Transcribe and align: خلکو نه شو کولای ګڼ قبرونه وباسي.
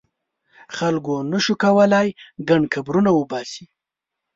خلکو 0.75 1.13
نه 1.31 1.39
شو 1.43 1.53
کولای 1.63 2.07
ګڼ 2.49 2.61
قبرونه 2.73 3.11
وباسي. 3.13 3.65